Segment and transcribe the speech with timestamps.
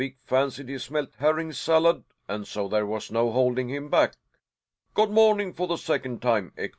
[0.01, 4.15] Molvik fancied he smelt herring salad, and so there was no holding him back.
[4.95, 6.69] Good morning for the second time, Ekdal.